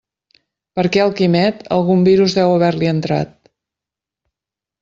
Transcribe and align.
Perquè 0.79 1.03
al 1.03 1.13
Quimet 1.19 1.61
algun 1.77 2.01
virus 2.09 2.39
deu 2.39 2.57
haver-li 2.57 2.91
entrat. 2.95 3.37